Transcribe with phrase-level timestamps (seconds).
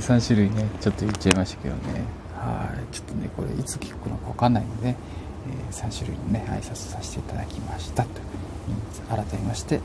[0.00, 2.04] 3種類ねちょっと言っちゃいましたけどね。
[2.34, 2.94] はい。
[2.94, 8.08] ちょっとねこれいつ聞くのか分かんないので、えー、3種類のね挨拶させていただきましたと
[9.08, 9.82] 改めまして、えー、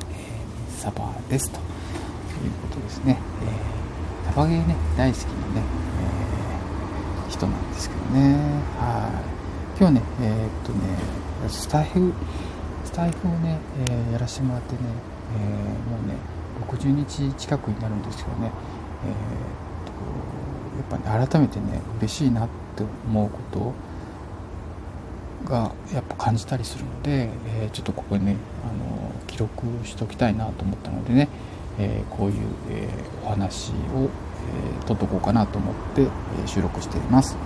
[0.80, 1.60] サバですと。
[2.44, 3.18] いうことですね、
[4.26, 5.64] えー、サバゲーね大好きなね、
[7.26, 8.36] えー、人なんですけどね。
[8.78, 9.10] は
[9.78, 9.80] い。
[9.80, 10.80] 今日ねえー、っとね
[11.50, 12.14] スタイフ
[12.86, 14.80] スタイフをね、え、やらせてもらってね、
[15.36, 16.16] え、もうね
[16.70, 18.52] 60日近くになるんですけどね、
[19.06, 19.65] えー、
[20.78, 23.74] やっぱね改めてね嬉しいなって思うこと
[25.46, 27.30] がやっぱ感じたりするので、
[27.62, 31.30] えー、ちょっとここにねあの記録しておきたいなと思ったのでね、
[31.78, 32.36] えー、こういう、
[32.70, 37.38] えー、お話を、えー、撮っとこうかなと思って、えー、収録しています。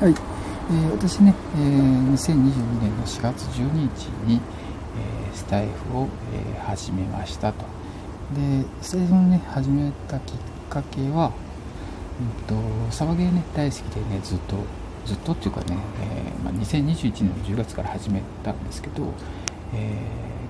[0.00, 2.42] はい、えー、私ね、えー、2022
[2.80, 4.40] 年の4月12日に、
[4.96, 7.64] えー、スタイフを、えー、始めましたと。
[8.34, 10.36] で、スタイフをね、始めたきっ
[10.68, 11.32] かけは、
[12.20, 14.56] うんと、サバゲーね、大好きでね、ずっと
[15.06, 19.12] ずっとっていうかね、えー、まあ、2021年の10月から始めたんですけど、
[19.74, 19.96] え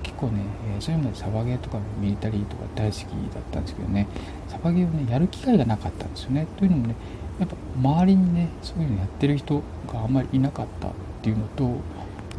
[0.01, 0.41] ー、結構ね、
[0.77, 4.07] えそういうのでサバゲーとかミリタリーとか大好きだったんですけどね
[4.47, 6.47] サバゲーをねやる機会がなかったんですよね。
[6.57, 6.95] というのもね
[7.39, 10.91] やっぱ周りにねそういうのやってる人があんまりいなかったっ
[11.21, 11.63] ていうのと,、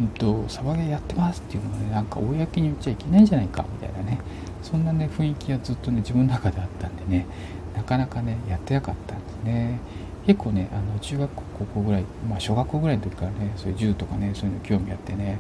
[0.00, 4.20] うんと、サバゲーやってますっていうのをねなんか公に言っちゃいけないんじゃないかみたいなね
[4.62, 7.26] そんなね雰囲気がずっとね自分の中であったんでね
[7.74, 9.78] なかなかねやってなかったんですね。
[10.26, 15.38] 結構ねあの中学校高校ぐらい、まあ、小学校ぐらいの時からねそういう銃とかねそういうの興味あってね、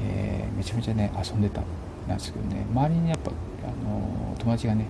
[0.00, 1.64] えー、めちゃめちゃね遊んでたん
[2.08, 2.66] ですけどね。
[2.72, 4.86] 周りにやっぱあの友達がね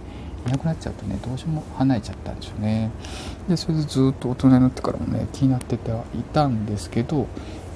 [0.46, 2.90] いなくなっちゃうとねどうしても離れちゃったんですよね。
[3.48, 7.26] でそれでずっと大人になってからもね気になっててはいたんですけど、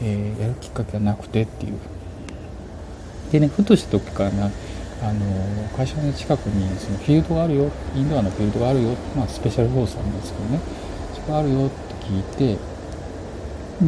[0.00, 1.78] えー、やるきっかけがなくてっていう。
[3.32, 4.50] でねふとした時からな
[5.02, 10.86] あの会社の近くにそのフィールドがあるよインドアのフィールドがあるよ、まあ、スペシャルフォースなんですけどね。
[11.26, 12.58] があるよって聞いて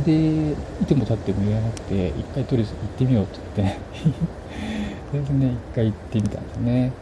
[0.04, 0.52] で
[0.82, 3.78] いても立っても言わなくて一回とりあえず行ってみようって言って。
[5.10, 6.92] そ れでね一回行ってみたんですね。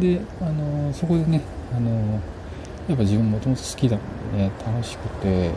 [0.00, 1.42] であのそこでね
[1.76, 1.90] あの
[2.88, 5.28] やっぱ自分もともと好きだもんでね楽しくて。
[5.28, 5.50] で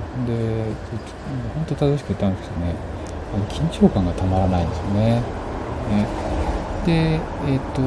[1.56, 2.74] 本当楽しくてたんですけどね
[3.34, 5.22] あの緊張感がたまらないんですよね。
[5.90, 6.27] ね。
[6.88, 7.82] でえっ、ー、と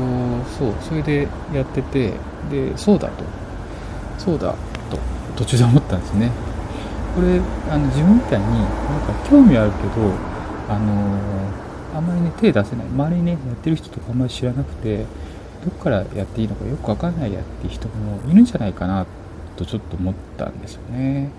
[0.58, 2.12] そうそれでやってて
[2.50, 3.24] でそうだと。
[4.18, 4.52] そうだ
[4.90, 4.98] と。
[5.36, 6.30] 途中で思ったんですね。
[7.14, 7.40] これ
[7.70, 10.12] あの自分みたいになんか興味あるけど
[10.68, 11.18] あの
[11.96, 12.86] あんまりね手出せない。
[12.86, 15.06] 周りにねやってる人とかあんまり知らなくて
[15.64, 19.06] どこからやっていいのかよくわかんないやっていう人もいるんじゃないかな
[19.56, 21.30] とちょっと思ったんですよね。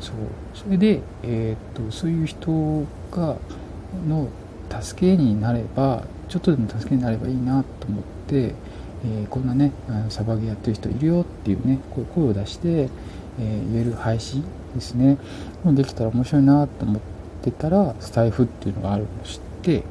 [0.00, 0.14] そう。
[0.54, 3.36] それで、えー、とそういう人が
[4.06, 4.28] の
[4.82, 8.54] 助けになればちょっとでも助けになればいいなと思って、
[9.04, 9.72] えー、こんなね
[10.08, 12.88] サバゲやってる人いるよっていうねこう声を出して
[13.38, 14.44] えー、言える配信
[14.74, 15.18] ですね。
[15.64, 17.02] できたら面白いなと思っ
[17.42, 19.82] てたらスタイフっていうのがあるのを知って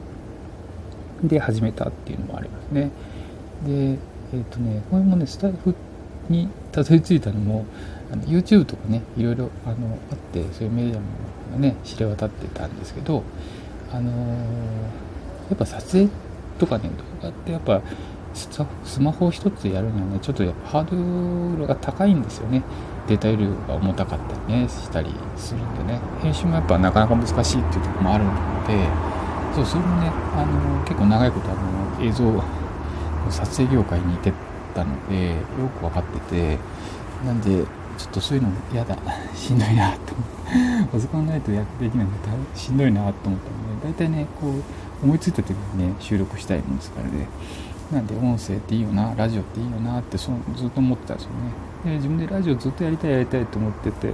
[1.23, 2.91] で始めたっていうのもありますね。
[3.65, 5.75] でえっ、ー、とねこれもねスタイフ
[6.29, 7.65] にたどり着いたのも
[8.11, 10.99] あの YouTube とかねいろいろあのあってそういうメディア
[11.53, 13.23] もね知れ渡ってたんですけど
[13.91, 14.13] あのー、
[15.49, 16.09] やっぱ撮影
[16.59, 17.81] とかね動画ってやっぱ
[18.33, 22.63] スマホ一つやるにはねちょっとやっぱハードルが高いんですよね。
[23.07, 25.99] データ量が重たかったりねしたりするんでね。
[26.21, 28.31] 編集もやっぱなかなか難しいっていうところもあるの
[28.67, 28.87] で
[29.55, 32.43] そうそれもねあの結構長いことあの映像
[33.29, 34.33] 撮影業界にいて
[34.73, 35.35] たのでよ
[35.79, 36.57] く分かってて。
[37.25, 37.63] なんで
[37.97, 38.97] ちょっとそういうの嫌だ。
[39.35, 44.61] しんどいなと思ってパソコンないとやってできないのでしんどいなと思ったので大体ねこう
[45.03, 47.27] 思いついた時にね収録したいもんですからね。
[47.91, 51.65] なんで音声っていいよなラジオっていいよなってそずっと思ってたんですよね。
[51.85, 54.11] で自分でラジオずっとやりたいやりたいと思ってて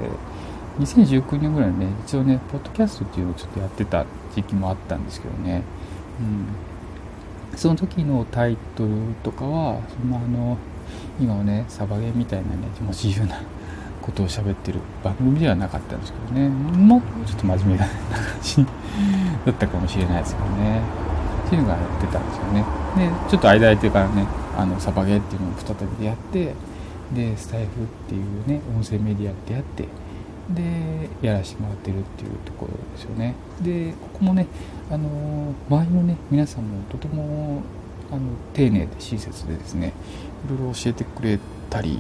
[0.80, 4.06] 2019年ぐらいね一応ねポッドキャストっていうのをちょっとやってた
[4.36, 5.63] 時期もあったんですけどね、
[7.51, 8.92] うん、その時のタイトル
[9.24, 10.57] とかはそんなあの
[11.19, 13.42] 今はねサバゲーみたいなねもう自由な
[14.01, 16.50] ことを喋ってる番組ではなかったんですけどね。
[16.50, 17.95] もうちょっと真面目な感
[18.42, 18.65] じ
[19.45, 20.81] だったかもしれないですけどね。
[21.48, 22.65] っていうのがやってたんですよね。
[22.98, 24.25] でちょっと間空いてからね
[24.57, 26.53] あのサバゲーっていうのを再びやって
[27.13, 29.88] でスタイフっていうね音声メディアってやって
[30.50, 33.36] でやらせてもらってるっていうところですよね。
[33.62, 34.48] でここもね
[34.89, 37.62] あの周りのね皆さんもとても
[38.12, 38.21] あの
[38.53, 39.94] 丁寧で親切でですね
[40.45, 41.39] いろいろ教えてくれ
[41.69, 42.00] たり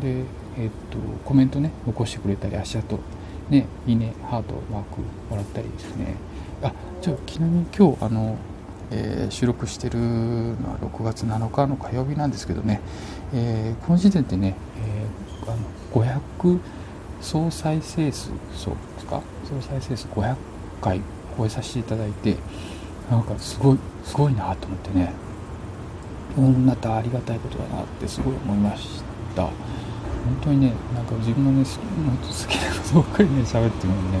[0.00, 0.24] で
[0.58, 2.98] えっとコメントね残してくれたり足跡
[3.50, 5.00] ねいいねハートマーク
[5.30, 6.14] もらったりですね。
[6.62, 8.36] あじゃあちなみに今日あの
[8.94, 12.78] えー、収録してるのは6月7日の火曜日なんですけどね、
[13.32, 15.62] えー、この時点でね、えー、あの
[16.42, 16.58] 500
[17.22, 19.22] 総再生数そうですか？
[19.48, 20.36] 総再生数500
[20.82, 21.00] 回
[21.38, 22.36] 超えさせていただいて
[23.10, 25.12] なんかすごいすごいなと思ってね。
[26.36, 29.02] こんなありがたいことだなってすごい思いまし
[29.36, 29.48] た。
[30.24, 31.70] 本当にねなんか自分のね好
[32.48, 34.20] きなことばっかりね 喋ってるのにね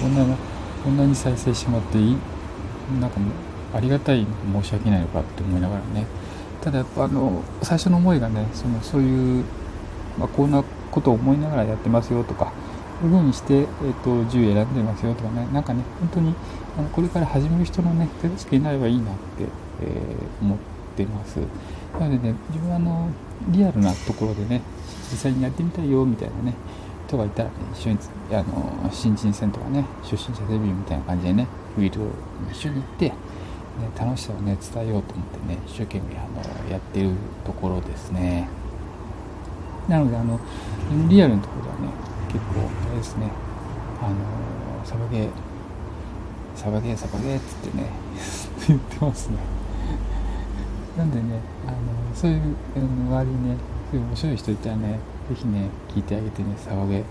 [0.00, 0.24] こんな
[0.84, 2.16] こんなに再生してもらっていい？
[3.00, 3.30] なんかも
[3.74, 4.26] ありがたい
[4.62, 6.06] 申し訳ないのかって思いながらね。
[6.62, 9.44] ただやっぱあの最初の思いがねそのそういう、
[10.18, 12.52] まあ、こんなことを思いながらやってますよとかこ
[13.04, 13.66] ういう風にして、えー
[14.02, 16.34] と、10選んでますよとかねなんかね本当に
[16.76, 19.44] あのこれから始める人のね手助けになればいいなって、
[19.82, 20.58] えー、思っ
[20.96, 21.38] てます。
[21.98, 23.08] なのでね自分はあの
[23.48, 24.60] リアルなところでね
[25.10, 26.54] 実際にやってみたいよみたいなね
[27.06, 27.98] 人がいたらね一緒に
[28.32, 32.10] あの新人戦とかね初心者デビューみたいな感じでねフィールドに
[32.50, 33.12] 一緒に行って
[33.78, 36.26] ね、楽しさをね伝えようと思ってね一生懸命あ
[36.64, 37.12] のやってる
[37.44, 38.48] ところですね。
[39.88, 40.38] なのであの
[41.08, 41.88] リアルのところではね
[42.28, 43.30] 結構あれですね
[44.02, 45.28] あのサバゲー
[46.54, 47.88] サバゲーサバゲーっつってね
[48.68, 49.57] 言ってますね。
[50.98, 51.76] なんでねあの
[52.14, 52.40] そういう
[52.74, 53.56] 周りにね
[53.90, 54.98] そういう面白い人いたらね
[55.28, 57.04] 是非ね聞いてあげてねサバゲー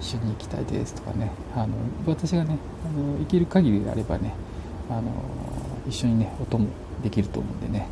[0.00, 1.68] 一緒に行きたいですとかねあの
[2.06, 4.34] 私がねあの行ける限りであればね
[4.90, 5.12] あの
[5.88, 6.68] 一緒にね音も
[7.04, 7.86] できると思うんでね、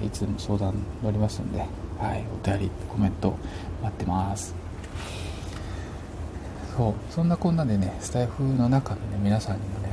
[0.00, 1.66] えー、いつでも相談乗りますんで、は
[2.16, 3.36] い、お便りコメント
[3.82, 4.54] 待ってます。
[6.76, 9.88] そうそんなこんなでねスタイフの中のね皆さんにもね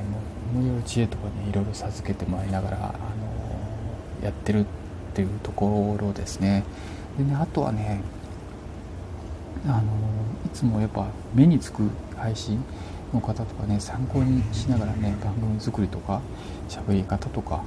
[0.53, 3.24] もういろいろ知恵とかねいろいろ授けてもらいながら、あの、
[4.23, 4.65] やってるっ
[5.13, 6.63] ていうところですね。
[7.17, 8.01] でねあとはね
[9.67, 9.81] あの、
[10.45, 12.63] いつもやっぱ目につく配信
[13.13, 16.21] の方とかね参考にしながらね番組作りとか
[16.69, 17.63] 喋り方とか、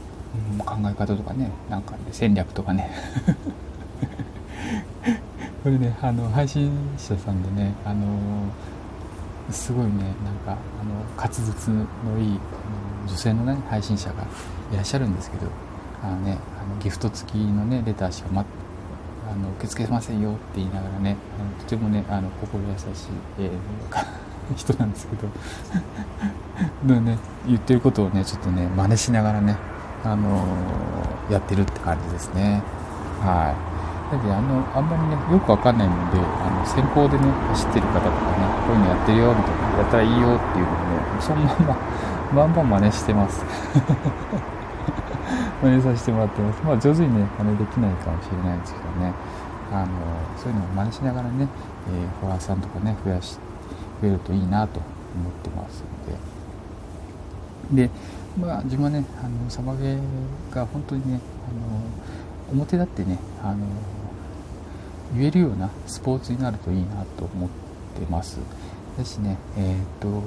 [0.53, 2.91] うん、考え方とかねなんか、ね、戦略とかね。
[5.65, 8.06] これねあの配信者さんでねあの
[9.51, 9.93] すごいね
[10.25, 10.55] なんかあ
[10.85, 11.87] の滑舌の
[12.21, 12.39] いい
[13.09, 14.23] 女性のね配信者が
[14.73, 15.47] いらっしゃるんですけど
[16.03, 18.45] あのねあのギフト付きのねレターしか、ま、
[19.31, 23.11] あの受け付けませんよって言いながらねあのとてもねあの心優しい、
[23.41, 25.29] えー 人なんですけど
[26.95, 29.56] でね言ってることをねちょっとね真似しながらね
[30.05, 32.62] あのー、やってるって感じですね。
[33.21, 33.79] はい。
[34.11, 38.12] だってあのあんまりねよくわかんないのであの先行でね走ってる方とかね
[38.67, 41.77] こういうのやってるよみたいなやったらいいよっていうのをねそのま
[42.33, 43.44] まバンバン真似してます。
[45.62, 46.62] 真似させてもらってます。
[46.62, 49.12] まあ上手にね真似できないかもしれないですけどね。
[49.70, 49.88] あの
[50.38, 51.46] そういうのを真似しながらね、
[51.88, 53.37] えー、フォロワーさんとかね増やし
[54.00, 54.81] 増えるといいなと
[55.14, 55.82] 思ってます
[57.70, 57.82] ので。
[57.88, 57.90] で
[58.40, 63.58] まあ自分はねあのサバゲーが本当にねあの表立ってねあの
[65.14, 67.49] 言えるようなスポーツになるといいなと思っ
[67.99, 68.38] てます。
[68.96, 70.22] だしねえっ、ー、と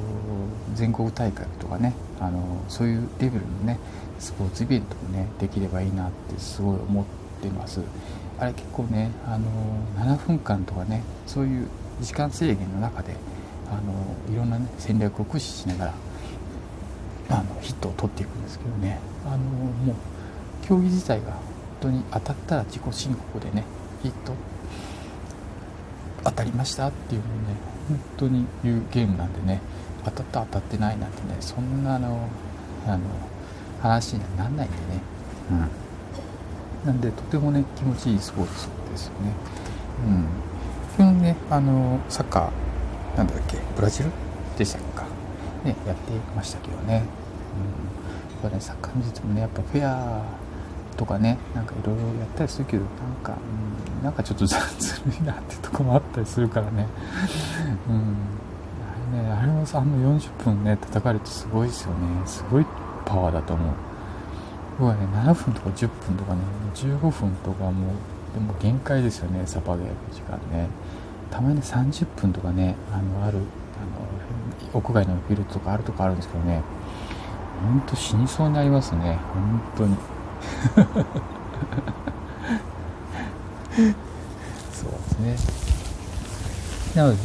[0.75, 3.79] 全国大会とかねあのそういうレベルのね
[4.19, 7.06] スポーツイベントもねできればいいなってすごい思っ
[7.41, 7.81] てます。
[8.39, 9.47] あれ結構ねあの
[9.97, 11.67] 7分間とかねそういう
[12.00, 13.15] 時間制限の中で
[13.69, 15.93] あのいろんな、ね、戦略を駆使しながら
[17.29, 19.00] あのヒットを取っていくんですけどね。
[19.25, 19.95] あのもう
[20.67, 21.41] 競技自体が本
[21.81, 23.63] 当に当たったら自己申告でね
[24.03, 24.34] ヒット
[26.24, 27.55] 当たりましたっていうのをね
[27.89, 29.60] 本当に言うゲームなんでね。
[30.05, 32.27] 当たった当たってないなんてねそんなの
[32.88, 33.00] あの
[33.81, 34.84] 話にはなんないんでね、
[35.51, 39.34] うん、なんでとてもね気持ちいいスポーツですよね、
[40.08, 40.25] うん、
[40.96, 44.10] 基本ねあのサッカーなんだっけブラジル
[44.58, 45.05] でしたっか。
[45.63, 47.03] ねやってましたけどね,、うん、やっ
[48.41, 50.24] ぱねサッカー見ててもねやっぱフェア
[50.98, 53.38] とかねなんかいろいろやったりするけどなんか、
[54.00, 54.62] うん、なんかちょっとずる
[55.20, 56.88] いなってとこもあったりするからね。
[57.89, 58.15] うん。
[59.12, 62.25] ねあれもさあの40分ね叩かれてすごいですよね。
[62.25, 62.65] すごい
[63.06, 63.74] パワーだと思う。
[64.80, 66.41] 僕はね7分とか10分とかね
[66.75, 67.96] 15分とかもう
[68.34, 70.68] でも限界ですよねサパゲーの時間ね。
[71.30, 76.62] たまに30分とかねあのあるあの屋外のフィルトとかあるとこあるんですけどね。
[77.62, 79.96] ほんと死にそうになりますね本当に。
[84.74, 84.91] そう
[85.22, 85.56] です
[86.96, 87.01] ね。
[87.03, 87.22] なのでね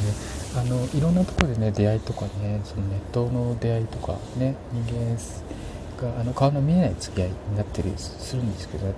[0.57, 8.95] あのいろんなところでね出会いとかねそのネットの出会いとかね人間があの顔の見えない付き合いになったりするんですけどね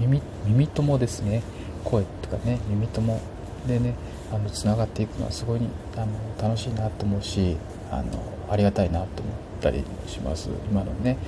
[0.00, 1.42] 耳耳ともですね。
[1.84, 3.20] 声とかね耳とも
[3.66, 3.94] でね
[4.32, 5.60] あのつながっていくのはすごい
[5.96, 6.06] あの
[6.40, 7.56] 楽しいなと思うし
[7.90, 10.48] あのありがたいなと思ったりします。
[10.70, 11.18] 今のね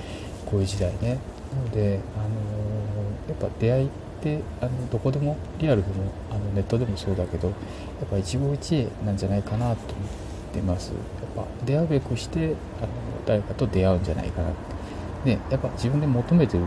[0.45, 1.17] こういう時代ね。
[1.53, 2.35] なので、あの、
[3.27, 3.89] やっぱ出会い
[4.61, 7.53] あのどこでもリアルでもあのネットでもそうだけどや
[8.05, 10.07] っぱ一期一会なんじゃないかなと思っ
[10.53, 10.91] てます。
[10.91, 12.87] やっぱ出会うべくしてあの
[13.25, 14.49] 誰かと出会うんじゃないかな
[15.23, 16.65] でやっぱ自分で求めてる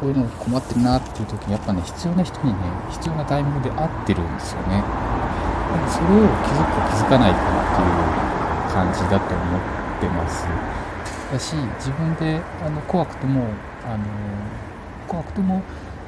[0.00, 2.58] こういうの困ってるなっていう時にやっぱね必要な人にね
[2.90, 4.82] 必要なタイミングで会ってるんですよね。
[5.88, 9.60] それを気づくか気づかないかっていう感じだと思っ
[10.00, 10.46] てます。
[11.32, 13.46] だし自分であの怖くても
[13.86, 14.04] あの
[15.08, 15.62] 怖くても、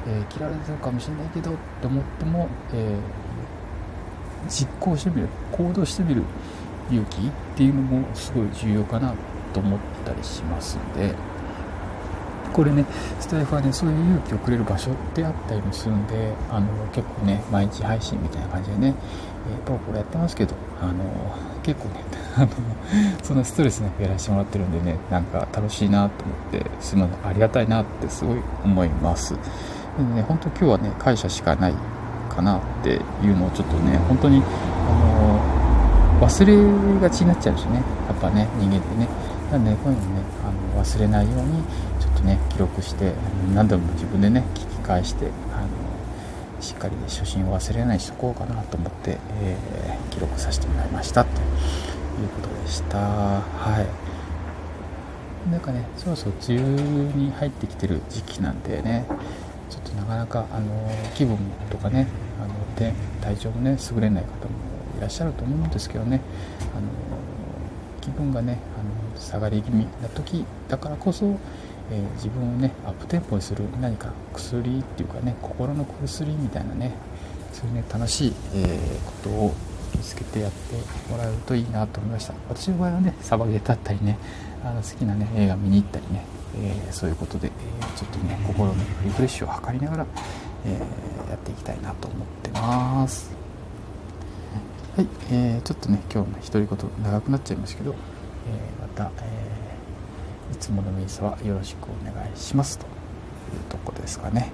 [0.07, 6.23] えー、切られてるかもしれないけどって思っても、えー、実行してみる行動してみる
[6.91, 9.13] 勇気っていうのもすごい重要かな
[9.53, 11.15] と思ったりしますんで
[12.53, 12.85] これね
[13.19, 18.95] スタイフはねそういう勇気をくれる場所であったりもするんであの結構ね毎日配信みたいな感じでね、
[19.49, 21.03] えー、ポロポロやってますけどあの
[21.63, 22.03] 結構ね
[22.37, 22.47] あの
[23.23, 29.35] そんなストレスなくやらせてもらってるんでねなんか楽しいなと思ってすまありがたいなってすごい思います。
[29.97, 31.73] でね本当今日はね感謝しかない
[32.29, 32.89] かなって
[33.23, 39.07] いうのをちょっとね本当にあの忘れがちになっちゃうしねやっぱね人間ってね。
[39.51, 41.63] なんで、こういうのねあの忘れないように
[41.99, 43.13] ちょっとね記録して
[43.53, 45.67] 何度も自分でね聞き返してあの
[46.61, 52.97] しっかりね初心を忘れないしとこうかなと思って、えー、記録させてもらいましたということでした。
[52.97, 53.87] はい。
[55.51, 56.69] なんかねそろそろ梅雨
[57.13, 59.05] に入ってきてる時期なんでね。
[59.69, 61.37] ちょっとなかなかあの気分
[61.69, 62.07] とかね
[62.39, 64.35] あので体調もね優れない方も
[64.97, 66.21] いらっしゃると思うんですけどね。
[66.75, 66.87] あの
[68.01, 71.37] 気分がねあの下がり気味な時だからこそ
[71.91, 76.93] えー、自分をねアップテンポにする何か薬っていうかね心の薬みたいなね
[77.53, 79.53] そういうね楽しい、えー、ことを
[79.95, 80.75] 見つけてやって
[81.11, 82.33] もらえるといいなと思いました。
[82.49, 84.17] 私の場合はねサバゲーだったりね
[84.63, 86.25] あの好きなね映画見に行ったりね、
[86.57, 87.51] えー、そういうことで、え
[87.97, 90.05] ちょっとね心のリフレッシュを図りながら、
[90.65, 90.79] え
[91.29, 93.35] やっていきたいなと思ってます。
[94.95, 97.95] はい、えー、ちょっとね今日の独り言長くなっちゃいましたけど、え
[98.81, 99.55] また、えー
[100.51, 102.91] いつものミーサはよろしくお願いしますという
[103.69, 104.51] とこですかね。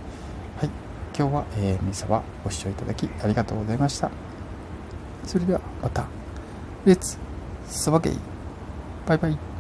[0.58, 0.70] はい
[1.18, 4.10] 今日は、えー、ミサはご視聴いただきありがとうございました。
[5.26, 6.06] それではまた。
[6.86, 7.18] レッツ
[7.68, 8.18] サバゲイ。
[9.06, 9.51] バイバイ。